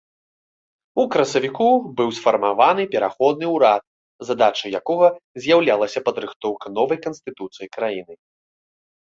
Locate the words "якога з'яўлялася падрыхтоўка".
4.81-6.65